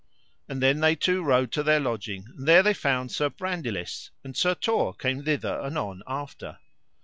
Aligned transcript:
And 0.49 0.63
then 0.63 0.79
they 0.79 0.95
two 0.95 1.21
rode 1.21 1.51
to 1.51 1.61
their 1.61 1.79
lodging, 1.79 2.25
and 2.35 2.47
there 2.47 2.63
they 2.63 2.73
found 2.73 3.11
Sir 3.11 3.29
Brandiles, 3.29 4.09
and 4.23 4.35
Sir 4.35 4.55
Tor 4.55 4.95
came 4.95 5.23
thither 5.25 5.61
anon 5.61 6.01
after. 6.07 6.57